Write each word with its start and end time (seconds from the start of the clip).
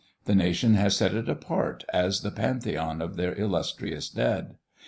The 0.25 0.33
nation 0.33 0.73
has 0.73 0.97
set 0.97 1.13
it 1.13 1.29
apart 1.29 1.83
as 1.93 2.21
the 2.21 2.31
pantheon 2.31 3.03
of 3.03 3.17
their 3.17 3.35
illustrious 3.39 4.09
dead. 4.09 4.55